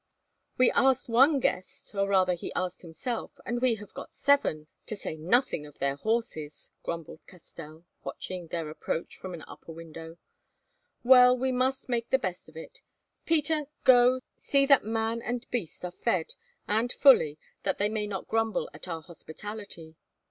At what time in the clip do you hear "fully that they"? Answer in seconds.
16.91-17.87